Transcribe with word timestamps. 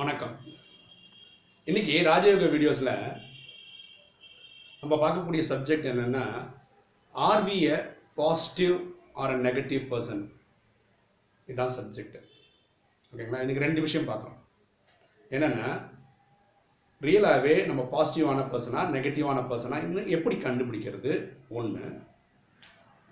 வணக்கம். 0.00 0.32
இன்னைக்கு 1.68 1.92
ராஜயோக 2.08 2.46
வீடியோஸில் 2.54 2.90
நம்ம 4.80 4.94
பார்க்கக்கூடிய 5.02 5.42
சப்ஜெக்ட் 5.50 5.86
என்னென்னா 5.92 6.24
are we 7.14 7.56
a 7.74 7.76
positive 8.18 8.74
or 9.20 9.32
a 9.36 9.38
negative 9.46 9.84
person 9.92 10.20
இதுதான் 11.48 11.72
சப்ஜெக்ட் 11.76 12.18
ஓகேங்களா 13.12 13.40
இன்னைக்கு 13.44 13.64
ரெண்டு 13.66 13.84
விஷயம் 13.86 14.08
பார்க்குறோம். 14.10 14.36
என்னென்னா 15.30 15.70
ரியலாகவே 17.00 17.54
நம்ம 17.70 17.88
பாசிட்டிவான 17.94 18.44
பர்சனா 18.52 18.82
நெகட்டிவான 18.96 19.46
பர்சனா 19.52 19.78
இன்னும் 19.86 20.12
எப்படி 20.18 20.38
கண்டுபிடிக்கிறது? 20.46 21.14
ஒன்று 21.60 21.86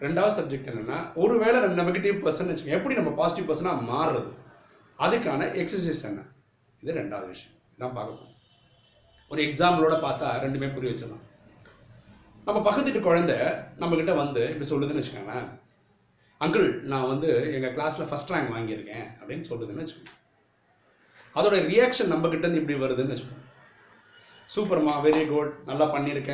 ரெண்டாவது 0.00 0.38
சப்ஜெக்ட் 0.40 0.70
என்னென்னா 0.74 1.00
ஒருவேளை 1.24 1.66
நெகட்டிவ் 1.80 2.22
பர்சன் 2.26 2.52
வச்சுக்கோங்க 2.52 2.80
எப்படி 2.80 3.00
நம்ம 3.02 3.16
பாசிட்டிவ் 3.22 3.50
பர்சனாக 3.52 3.88
மாறுறது? 3.92 4.30
அதுக்கான 4.98 5.50
எக்ஸசைஸ் 5.64 6.06
என்ன? 6.12 6.22
இது 6.84 6.96
ரெண்டாவது 7.00 7.28
விஷயம். 7.34 7.52
இதான் 7.74 7.94
பார்க்கணும் 7.98 8.32
ஒரு 9.30 9.40
எக்ஸாம்பிளோட 9.48 9.94
பார்த்தா 10.06 10.26
ரெண்டுமே 10.42 10.66
புரிய 10.72 10.90
வச்சிடலாம். 10.90 11.22
நம்ம 12.46 12.58
பக்கத்துட்டு 12.66 13.00
குழந்தை 13.06 13.36
நம்மக்கிட்ட 13.82 14.14
வந்து 14.22 14.42
இப்படி 14.52 14.66
சொல்லுதுன்னு 14.70 15.00
வச்சுக்கோங்களேன். 15.00 15.46
அங்கிள் 16.44 16.66
நான் 16.92 17.08
வந்து 17.12 17.30
எங்கள் 17.56 17.74
கிளாஸில் 17.76 18.08
ஃபஸ்ட் 18.10 18.32
ரேங்க் 18.32 18.52
வாங்கியிருக்கேன் 18.56 19.06
அப்படின்னு 19.20 19.48
சொல்லுதுன்னு 19.50 19.82
வச்சுக்கோங்க. 19.82 20.12
அதோட 21.38 21.56
ரியாக்ஷன் 21.70 22.12
நம்மக்கிட்ட 22.14 22.46
இருந்து 22.46 22.60
இப்படி 22.62 22.76
வருதுன்னு 22.84 23.14
வச்சுக்கோங்க. 23.14 23.40
சூப்பர்மா 24.54 24.94
வெரி 25.06 25.24
குட் 25.32 25.54
நல்லா 25.70 25.86
பண்ணியிருக்க 25.96 26.32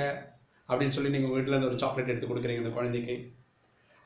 அப்படின்னு 0.68 0.96
சொல்லி 0.96 1.12
நீங்கள் 1.12 1.28
உங்கள் 1.28 1.40
வீட்டிலேருந்து 1.40 1.70
ஒரு 1.70 1.80
சாக்லேட் 1.84 2.12
எடுத்து 2.12 2.30
கொடுக்குறீங்க 2.32 2.64
அந்த 2.64 2.74
குழந்தைக்கு. 2.78 3.16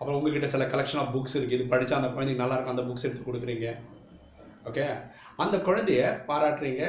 அப்புறம் 0.00 0.16
உங்ககிட்ட 0.18 0.48
சில 0.54 0.64
கலெக்ஷன் 0.74 1.00
ஆஃப் 1.02 1.12
புக்ஸ் 1.16 1.36
இருக்குது 1.38 1.58
இது 1.60 1.72
படித்தா 1.74 2.00
அந்த 2.00 2.10
குழந்தைக்கு 2.14 2.44
நல்லாயிருக்கும் 2.44 2.76
அந்த 2.76 2.84
புக்ஸ் 2.90 3.06
எடுத்து 3.08 3.28
கொடுக்குறீங்க. 3.30 3.68
ஓகே 4.68 4.84
அந்த 5.42 5.56
குழந்தைய 5.66 6.02
பாராட்டுறீங்க 6.28 6.82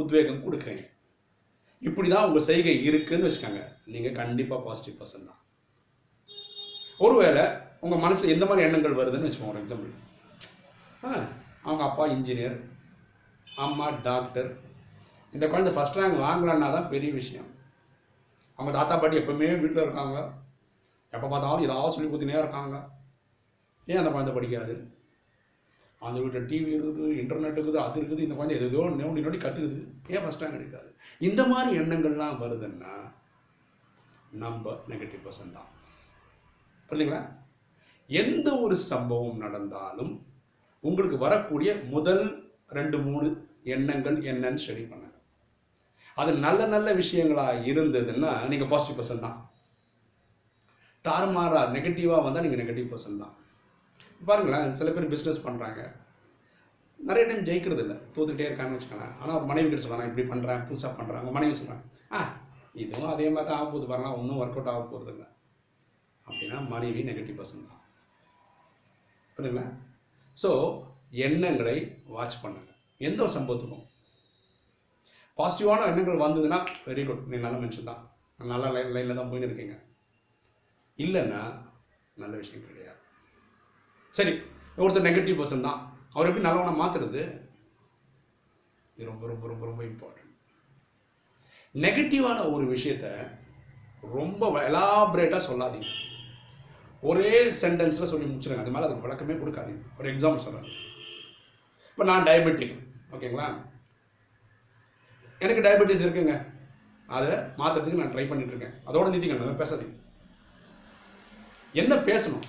உத்வேகம் 0.00 0.44
கொடுக்குறீங்க. 0.44 0.84
இப்படி 1.88 2.08
தான் 2.08 2.26
உங்கள் 2.28 2.46
செய்கை 2.48 2.74
இருக்குதுன்னு 2.88 3.28
வச்சுக்கோங்க. 3.28 3.62
நீங்கள் 3.94 4.18
கண்டிப்பாக 4.20 4.64
பாசிட்டிவ் 4.66 4.98
பர்சன் 5.00 5.28
தான். 5.30 5.40
ஒருவேளை 7.04 7.44
உங்கள் 7.84 8.02
மனசில் 8.04 8.32
எந்த 8.34 8.44
மாதிரி 8.48 8.66
எண்ணங்கள் 8.66 8.98
வருதுன்னு 9.00 9.26
வச்சுக்கோங்க 9.28 9.54
ஒரு 9.54 9.62
எக்ஸாம்பிள் 9.62 9.92
ஆ 11.06 11.10
அவங்க 11.66 11.82
அப்பா 11.88 12.04
இன்ஜினியர் 12.14 12.56
அம்மா 13.64 13.86
டாக்டர் 14.08 14.48
இந்த 15.34 15.44
குழந்தை 15.52 15.70
ஃபஸ்ட் 15.74 15.98
ரேங்க் 15.98 16.24
வாங்கலன்னா 16.26 16.68
தான் 16.76 16.90
பெரிய 16.92 17.10
விஷயம். 17.20 17.48
அவங்க 18.58 18.72
தாத்தா 18.76 18.94
பாட்டி 18.96 19.20
எப்பவுமே 19.20 19.48
வீட்டில் 19.62 19.84
இருக்காங்க. 19.84 20.18
எப்போ 21.12 21.26
பார்த்தாலும் 21.32 21.66
ஏதாவது 21.66 21.94
சொல்லி 21.94 22.08
கொடுத்துனே 22.10 22.40
இருக்காங்க. 22.42 22.76
ஏன் 23.88 24.00
அந்த 24.00 24.10
குழந்தை 24.10 24.34
படிக்காது? 24.36 24.74
அந்த 26.08 26.18
வீட்டில் 26.22 26.48
டிவி 26.50 26.70
இருக்குது 26.76 27.10
இன்டர்நெட் 27.20 27.56
இருக்குது 27.58 27.80
அது 27.84 27.96
இருக்குது 28.00 28.24
இந்த 28.24 28.34
குழந்தை 28.38 28.56
எதோ 28.58 28.82
நோண்டி 29.00 29.24
நோண்டி 29.26 29.40
கற்றுக்குது 29.44 29.80
ஏன் 30.14 30.24
ஃபஸ்ட் 30.24 30.42
ரேங்க் 30.44 30.58
எடுக்காது? 30.58 30.88
இந்த 31.28 31.40
மாதிரி 31.52 31.70
எண்ணங்கள்லாம் 31.80 32.40
வருதுன்னா 32.42 32.92
நம்ம 34.42 34.74
நெகட்டிவ் 34.90 35.24
பர்சன் 35.26 35.56
தான். 35.56 35.70
புரியுதுங்களா 36.88 37.22
எந்த 38.10 38.48
ஒரு 38.64 38.76
சம்பவம் 38.90 39.42
நடந்தாலும் 39.44 40.12
உங்களுக்கு 40.88 41.18
வரக்கூடிய 41.24 41.70
முதல் 41.94 42.24
ரெண்டு 42.78 42.96
மூணு 43.06 43.26
எண்ணங்கள் 43.74 44.16
என்னன்னு 44.30 44.62
ஸ்டடி 44.62 44.84
பண்ணுங்க. 44.88 45.10
அது 46.20 46.30
நல்ல 46.46 46.66
நல்ல 46.74 46.88
விஷயங்களா 47.00 47.46
இருந்ததுன்னா 47.70 48.32
நீங்கள் 48.50 48.70
பாசிட்டிவ் 48.72 48.98
பர்சன் 48.98 49.24
தான். 49.26 49.38
தாறுமாறா 51.06 51.62
நெகட்டிவாக 51.76 52.24
வந்தால் 52.26 52.44
நீங்கள் 52.46 52.62
நெகட்டிவ் 52.62 52.92
பர்சன் 52.92 53.22
தான். 53.22 53.34
பாருங்களேன் 54.20 54.74
சில 54.78 54.90
பேர் 54.94 55.12
பிஸ்னஸ் 55.14 55.44
பண்ணுறாங்க 55.46 55.82
நிறைய 57.08 57.24
டைம் 57.28 57.46
ஜெயிக்கிறது 57.48 57.82
இல்லை 57.84 57.96
தோத்துக்கிட்டே 58.14 58.48
இருக்கான்னு 58.48 58.76
வச்சுக்கோங்களேன். 58.76 59.14
ஆனால் 59.20 59.36
ஒரு 59.38 59.46
மனைவி 59.50 59.68
கிட்ட 59.68 59.82
சொல்கிறாங்க 59.84 60.10
இப்படி 60.10 60.24
பண்ணுறேன் 60.32 60.64
புதுசாக 60.68 60.92
பண்ணுறேன் 60.98 61.20
அவங்க 61.20 61.34
மனைவி 61.36 61.56
சொல்கிறாங்க 61.60 61.84
ஆ 62.16 62.20
இதுவும் 62.82 63.12
அதே 63.14 63.26
மாதிரி 63.34 63.48
தான் 63.48 63.58
ஆக 63.60 63.66
போகுது 63.72 63.88
பாருங்க. 63.90 64.10
ஒன்றும் 64.20 64.40
ஒர்க் 64.42 64.56
அவுட் 64.58 64.72
ஆக 64.72 64.84
போகிறது 64.92 65.12
இல்லை 65.14 65.26
அப்படின்னா 66.26 66.58
மனைவி 66.74 67.00
நெகட்டிவ் 67.10 67.38
பர்சன் 67.40 67.68
தான். 67.70 67.82
புரியுதுங்களா? 69.36 69.66
ஸோ 70.42 70.50
எண்ணங்களை 71.26 71.76
வாட்ச் 72.14 72.40
பண்ணுங்க. 72.44 72.70
எந்த 73.08 73.20
ஒரு 73.26 73.32
சம்பவத்துக்கும். 73.36 73.84
பாசிட்டிவான 75.38 75.86
எண்ணங்கள் 75.90 76.24
வந்ததுன்னா 76.24 76.58
வெரி 76.88 77.04
குட் 77.06 77.24
நீ 77.30 77.36
நல்ல 77.44 77.56
மனுஷன் 77.62 77.90
தான். 77.90 78.02
நல்ல 78.52 78.70
லைன் 78.76 78.94
லைனில் 78.96 79.18
தான் 79.20 79.30
போயின்னு 79.30 79.48
இருக்கீங்க. 79.50 79.76
இல்லைன்னா 80.98 81.40
நல்ல 82.22 82.34
விஷயம் 82.42 82.66
கிடையாது. 82.68 83.00
சரி 84.16 84.32
ஒருத்தர் 84.82 85.06
நெகட்டிவ் 85.08 85.38
பர்சன் 85.38 85.66
தான். 85.68 85.80
அவர் 86.14 86.28
எப்படி 86.28 86.46
நல்லவனை 86.46 86.72
மாற்றுறது 86.80 87.22
இது 88.96 89.08
ரொம்ப 89.10 89.24
ரொம்ப 89.30 89.44
ரொம்ப 89.52 89.64
ரொம்ப 89.70 89.82
இம்பார்ட்டன்ட் 89.90 90.30
நெகட்டிவான 91.84 92.38
ஒரு 92.54 92.64
விஷயத்த 92.74 93.06
ரொம்ப 94.16 94.50
எலாபரேட்டாக 94.68 95.42
சொல்லாதீங்க. 95.48 95.90
ஒரே 97.10 97.32
சென்டென்ஸில் 97.62 98.10
சொல்லி 98.10 98.26
முடிச்சிருங்க. 98.28 98.64
அது 98.64 98.74
மேலே 98.74 98.86
அதுக்கு 98.86 99.06
விளக்கமே 99.06 99.34
கொடுக்காதீங்க. 99.40 99.82
ஒரு 99.98 100.06
எக்ஸாம்பிள் 100.12 100.44
சொல்கிறேன் 100.46 100.70
இப்போ 101.90 102.04
நான் 102.10 102.26
டயபெட்டிக் 102.28 102.74
ஓகேங்களா 103.14 103.48
எனக்கு 105.44 105.64
டயபெட்டிஸ் 105.66 106.04
இருக்குங்க. 106.04 106.34
அதை 107.16 107.32
மாற்றுறதுக்கு 107.60 108.00
நான் 108.00 108.14
ட்ரை 108.14 108.26
பண்ணிட்டு 108.28 108.52
இருக்கேன். 108.54 108.76
அதோட 108.88 109.06
நிறுத்திங்க 109.12 109.38
நம்ம 109.40 109.62
பேசாதீங்க. 109.62 109.96
என்ன 111.82 111.94
பேசணும்? 112.10 112.44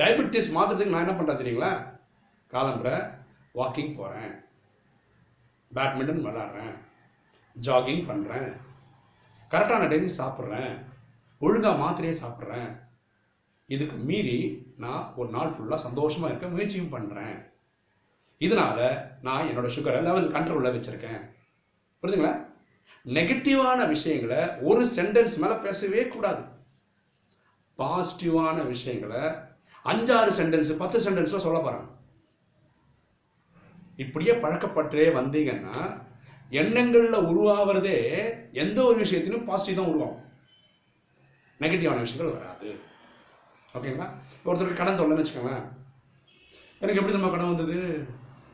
டயபெட்டிஸ் 0.00 0.54
மாற்றுறதுக்கு 0.56 0.94
நான் 0.94 1.04
என்ன 1.06 1.14
பண்ணுறேன் 1.16 1.40
தெரியுங்களா? 1.42 1.70
காலம்புற 2.54 2.90
வாக்கிங் 3.58 3.94
போகிறேன் 3.98 4.32
பேட்மிண்டன் 5.70 6.24
விளாட்றேன் 6.26 6.74
ஜாகிங் 7.56 8.04
பண்ணுறேன் 8.10 8.50
கரெக்டான 9.50 9.88
டைம் 9.88 10.18
சாப்பிட்றேன். 10.20 10.72
ஒழுங்காக 11.40 11.80
மாத்திரையே 11.82 12.14
சாப்பிட்றேன். 12.22 12.68
இதுக்கு 13.74 13.96
மீறி 14.08 14.38
நான் 14.84 15.12
ஒரு 15.16 15.30
நாள் 15.36 15.54
ஃபுல்லாக 15.54 15.84
சந்தோஷமாக 15.86 16.30
இருக்க 16.30 16.48
முயற்சியும் 16.54 16.92
பண்ணுறேன் 16.96 17.36
இதனால் 18.40 18.84
நான் 19.26 19.48
என்னோடய 19.48 19.74
சுகரை 19.76 20.00
லெவல் 20.08 20.32
கண்ட்ரோலில் 20.36 20.74
வச்சுருக்கேன். 20.76 21.22
புரியுதுங்களா 22.00 22.34
நெகட்டிவான 23.16 23.80
விஷயங்களை 23.94 24.40
ஒரு 24.68 24.82
சென்டென்ஸ் 24.96 25.34
மேலே 25.42 25.56
பேசவே 25.66 26.02
கூடாது. 26.14 26.42
பாசிட்டிவான 27.78 28.58
விஷயங்களை 28.74 29.22
அஞ்சாறு 29.90 30.30
சென்டென்ஸ் 30.38 30.70
பத்து 30.82 30.98
சென்டென்ஸில் 31.04 31.44
சொல்ல 31.44 31.58
போகிறாங்க 31.58 31.94
இப்படியே 34.04 34.32
பழக்கப்பட்டே 34.32 35.04
வந்தீங்கன்னா 35.18 36.04
எண்ணங்களில் 36.50 37.26
உருவாகிறதே 37.30 37.98
எந்த 38.52 38.84
ஒரு 38.84 38.98
விஷயத்திலும் 38.98 39.44
பாசிட்டிவ் 39.44 39.78
தான் 39.78 39.92
உருவாகும். 39.92 40.22
நெகட்டிவான 41.60 41.98
விஷயங்கள் 41.98 42.36
வராது. 42.36 42.68
ஓகேங்களா 43.74 44.06
ஒருத்தருக்கு 44.44 44.80
கடன் 44.80 44.98
தொல்லைன்னு 44.98 45.24
வச்சுக்கோங்களேன். 45.24 45.66
எனக்கு 46.80 47.00
எப்படி 47.00 47.16
நம்ம 47.16 47.30
கடன் 47.30 47.54
வந்தது? 47.54 48.06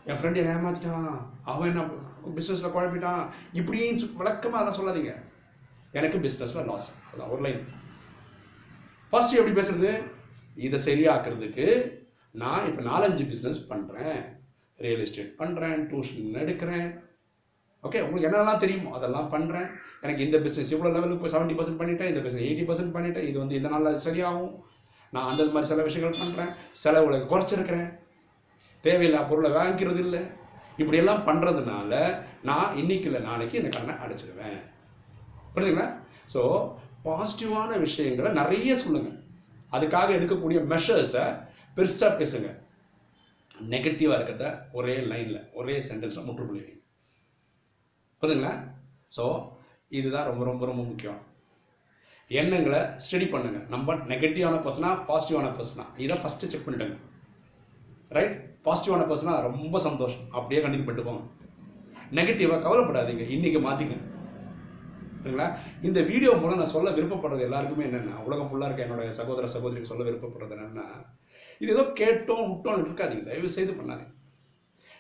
என் 0.05 0.17
ஃப்ரெண்ட் 0.17 0.41
என்ன 0.41 0.55
ஏமாத்திட்டான். 0.57 1.19
அவன் 1.43 1.69
என்ன 1.71 1.83
பிஸ்னஸில் 2.37 2.75
குழப்பிட்டான். 2.77 3.23
இப்படின்னு 3.53 4.17
விளக்கமாக 4.17 4.63
அதெல்லாம் 4.63 4.79
சொல்லாதீங்க. 4.79 5.15
எனக்கு 5.93 6.19
பிஸ்னஸில் 6.19 6.67
லாஸ் 6.71 6.89
அதான் 7.13 7.29
ஒரு 7.29 7.41
லைன் 7.41 7.63
ஃபஸ்ட்டு 9.13 9.39
எப்படி 9.41 9.61
பேசுறது? 9.61 10.12
இதை 10.57 10.79
சரியாக்குறதுக்கு 10.89 11.67
நான் 12.35 12.67
இப்போ 12.69 12.83
நாலஞ்சு 12.91 13.25
பிஸ்னஸ் 13.31 13.61
பண்ணுறேன் 13.71 14.21
ரியல் 14.79 15.03
எஸ்டேட் 15.05 15.33
பண்ணுறேன் 15.41 15.81
டியூஷன் 15.91 16.39
எடுக்கிறேன். 16.43 16.89
ஓகே 17.85 18.01
உங்களுக்கு 18.05 18.29
என்னென்னலாம் 18.29 18.63
தெரியுமோ 18.65 18.91
அதெல்லாம் 18.99 19.31
பண்ணுறேன் 19.35 19.69
எனக்கு 20.03 20.25
இந்த 20.27 20.39
பிஸ்னஸ் 20.45 20.73
இவ்வளோ 20.75 20.93
லெவலுக்கு 20.97 21.23
போய் 21.23 21.35
செவன்ட்டி 21.35 21.57
பர்சன்ட் 21.59 21.81
பண்ணிட்டேன் 21.81 22.11
இந்த 22.13 22.21
பிஸ்னஸ் 22.25 22.47
எயிட்டி 22.49 22.67
பர்சன்ட் 22.69 22.95
பண்ணிட்டேன் 22.97 23.27
இது 23.31 23.37
வந்து 23.43 23.59
இந்த 23.59 23.71
நாளில் 23.73 24.05
சரியாகும். 24.07 24.53
நான் 25.13 25.31
அந்த 25.31 25.45
மாதிரி 25.55 25.71
சில 25.71 25.83
விஷயங்கள் 25.89 26.21
பண்ணுறேன் 26.23 26.53
செலவுகளை 26.83 27.19
குறைச்சிருக்கிறேன். 27.33 27.89
தேவையில்லா 28.85 29.23
பொருளை 29.31 29.51
வாங்கிக்கிறது 29.57 30.01
இல்லை 30.07 30.23
இப்படியெல்லாம் 30.81 31.25
பண்ணுறதுனால 31.27 31.93
நான் 32.51 32.77
இன்னைக்கு 32.83 33.09
இல்லை 33.11 33.21
நாளைக்கு 33.31 33.59
இந்த 33.61 33.71
கடனை 33.75 33.95
அடைச்சிடுவேன் 34.05 34.61
புரியுதுங்களா? 35.55 35.89
ஸோ 36.35 36.41
பாசிட்டிவான 37.07 37.79
விஷயங்களை 37.87 38.31
நிறைய 38.41 38.75
சொல்லுங்கள் 38.85 39.19
அதுக்காக 39.77 40.09
எடுக்கக்கூடிய 40.19 40.61
மெஷர்ஸை 40.73 41.25
பெருசாக 41.77 42.13
பேசுங்க. 42.21 42.49
நெகட்டிவாக 43.73 44.17
இருக்கிறத 44.19 44.47
ஒரே 44.79 44.95
லைனில் 45.11 45.41
ஒரே 45.59 45.75
சென்டென்ஸில் 45.89 46.27
முற்றுப்புள்ளி 46.29 46.63
வைங்க 46.63 46.81
புரியுதுங்களா 48.21 48.55
ஸோ 49.17 49.25
இதுதான் 49.99 50.29
ரொம்ப 50.31 50.43
ரொம்ப 50.51 50.63
ரொம்ப 50.71 50.83
முக்கியம். 50.91 51.21
எண்ணங்களை 52.41 52.81
ஸ்டடி 53.05 53.27
பண்ணுங்க. 53.33 53.59
நம்ம 53.73 53.95
நெகட்டிவான 54.11 54.59
பர்சனா 54.67 54.91
பாசிட்டிவான 55.09 55.49
பர்சனா 55.59 55.85
இதை 56.05 56.17
ஃபஸ்ட்டு 56.23 56.51
செக் 56.53 56.67
பண்ணிடுங்க. 56.67 56.97
ரைட் 58.17 58.37
பாசிட்டிவான 58.67 59.05
பர்சனாக 59.11 59.43
ரொம்ப 59.49 59.79
சந்தோஷம். 59.89 60.25
அப்படியே 60.39 60.61
கண்டினியூ 60.65 60.87
பண்ணிட்டு 60.87 61.09
போங்க. 61.09 61.23
நெகட்டிவாக 62.19 62.63
கவலைப்படாதீங்க. 62.67 63.27
இன்றைக்கி 63.37 63.61
மாற்றிங்க 63.67 63.97
சரிங்களா 65.23 65.47
இந்த 65.89 65.99
வீடியோ 66.11 66.31
மூலம் 66.43 66.61
நான் 66.61 66.75
சொல்ல 66.77 66.91
விருப்பப்படுறது 66.97 67.47
எல்லாருக்குமே 67.49 67.85
என்னென்னா 67.89 68.15
உலகம் 68.27 68.49
ஃபுல்லாக 68.51 68.69
இருக்க 68.69 68.87
என்னோட 68.87 69.03
சகோதர 69.19 69.49
சகோதரிக்கு 69.55 69.91
சொல்ல 69.91 70.07
விருப்பப்படுறது 70.09 70.55
என்னென்னா 70.57 70.87
இது 71.63 71.71
ஏதோ 71.75 71.85
கேட்டோம் 72.01 72.47
விட்டோம் 72.51 72.81
இருக்காதீங்க. 72.85 73.25
தயவு 73.29 73.49
செய்து 73.57 73.73
பண்ணாதீங்க. 73.79 74.13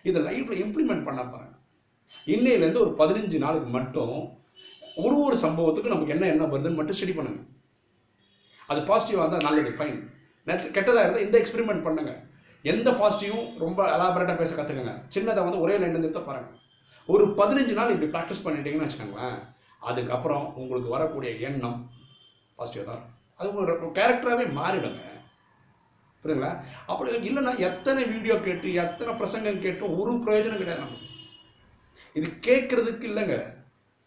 இதை 0.08 0.18
லைஃப்பில் 0.26 0.60
இம்ப்ளிமெண்ட் 0.64 1.06
பண்ண 1.08 1.20
பாருங்க. 1.32 1.56
இன்னையிலேருந்து 2.34 2.82
ஒரு 2.84 2.92
பதினஞ்சு 3.00 3.38
நாளுக்கு 3.44 3.68
மட்டும் 3.78 4.16
ஒரு 5.04 5.16
ஒரு 5.26 5.36
சம்பவத்துக்கும் 5.44 5.94
நமக்கு 5.94 6.14
என்ன 6.14 6.24
என்ன 6.32 6.46
வருதுன்னு 6.52 6.78
மட்டும் 6.80 6.98
ஸ்டடி 6.98 7.14
பண்ணுங்க. 7.18 7.40
அது 8.70 8.80
பாசிட்டிவாக 8.90 9.24
இருந்தால் 9.24 9.46
நல்லது 9.48 9.72
ஃபைன் 9.78 9.98
நெட் 10.48 10.66
கெட்டதாக 10.76 11.04
இருந்தால் 11.04 11.26
இந்த 11.26 11.36
எக்ஸ்பெரிமெண்ட் 11.42 11.86
பண்ணுங்க. 11.86 12.12
எந்த 12.72 12.88
பாசிட்டிவும் 13.00 13.46
ரொம்ப 13.64 13.80
அலாபரேட்டாக 13.94 14.36
பேச 14.42 14.52
கற்றுக்கங்க 14.54 14.94
சின்னதை 15.14 15.40
வந்து 15.46 15.62
ஒரே 15.64 15.76
லைன் 15.82 15.96
நிறுத்த 15.98 16.20
பாருங்க. 16.28 16.50
ஒரு 17.12 17.24
பதினஞ்சு 17.40 17.74
நாள் 17.78 17.92
இப்படி 17.94 18.10
ப்ராக்டிஸ் 18.14 18.44
பண்ணிட்டீங்கன்னு 18.44 18.86
வச்சுக்கோங்களேன். 18.86 19.38
அதுக்கப்புறம் 19.88 20.44
உங்களுக்கு 20.60 20.94
வரக்கூடிய 20.96 21.30
எண்ணம் 21.48 21.78
பாசிட்டிவாக 22.58 22.86
தான். 22.90 23.06
அது 23.38 23.48
உங்களுக்கு 23.52 23.96
கேரக்டராகவே 23.98 24.44
மாறிடுங்க. 24.58 25.00
புரியுங்களா 26.24 26.50
அப்புறம் 26.90 27.24
இல்லைன்னா 27.28 27.52
எத்தனை 27.68 28.02
வீடியோ 28.12 28.34
கேட்டு 28.46 28.74
எத்தனை 28.82 29.12
பிரசங்கம் 29.20 29.64
கேட்டோம் 29.64 29.96
ஒரு 30.00 30.12
பிரயோஜனம் 30.26 30.60
கிடையாது 30.60 30.84
நமக்கு. 30.84 31.08
இது 32.18 32.28
கேட்குறதுக்கு 32.46 33.08
இல்லைங்க. 33.10 33.36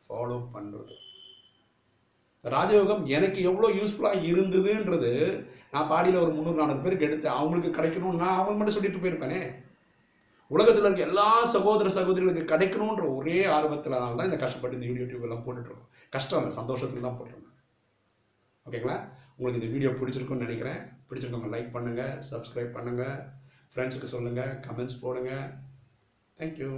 ஃபாலோ 0.10 0.38
பண்ணுறது 0.54 0.94
ராஜயோகம் 2.54 3.04
எனக்கு 3.18 3.40
எவ்வளோ 3.50 3.68
யூஸ்ஃபுல்லாக 3.78 4.24
இருந்ததுன்றது 4.32 5.12
நான் 5.74 5.90
பாடியில் 5.92 6.24
ஒரு 6.24 6.32
முந்நூறு 6.34 6.60
நானூறு 6.60 6.84
பேருக்கு 6.84 7.08
எடுத்தேன். 7.08 7.38
அவங்களுக்கு 7.40 7.70
கிடைக்கணும்னு 7.78 8.22
நான் 8.24 8.40
அவங்க 8.40 8.58
மட்டும் 8.58 8.76
சொல்லிட்டு 8.76 9.02
போயிருப்பேனே. 9.04 9.40
உலகத்தில் 10.54 10.86
இருக்க 10.88 11.10
எல்லா 11.10 11.28
சகோதர 11.54 11.88
சகோதரிகளுக்கு 11.98 12.44
கிடைக்கணுன்ற 12.52 13.06
ஒரே 13.20 13.38
ஆர்வத்தினால 13.58 14.10
தான் 14.18 14.30
இந்த 14.30 14.40
கஷ்டப்பட்டு 14.44 14.78
இந்த 14.78 14.88
யூடியூப் 15.02 15.26
எல்லாம் 15.28 15.44
போட்டுட்ருக்கோம் 15.46 15.90
கஷ்டம் 16.16 16.40
இல்லை 16.42 16.54
சந்தோஷத்துக்கு 16.60 17.06
தான் 17.08 17.18
போட்டுருக்கோம். 17.20 17.56
ஓகேங்களா 18.66 18.98
உங்களுக்கு 19.38 19.62
இந்த 19.62 19.72
வீடியோ 19.74 19.90
பிடிச்சிருக்குன்னு 20.02 20.46
நினைக்கிறேன். 20.48 20.80
பிடிச்சிருக்கவங்க 21.10 21.52
லைக் 21.56 21.74
பண்ணுங்கள் 21.78 22.14
சப்ஸ்கிரைப் 22.30 22.76
பண்ணுங்கள் 22.78 23.18
ஃப்ரெண்ட்ஸுக்கு 23.72 24.14
சொல்லுங்கள் 24.16 24.54
கமெண்ட்ஸ் 24.68 25.02
போடுங்க. 25.04 25.32
தேங்க்யூ 26.40 26.70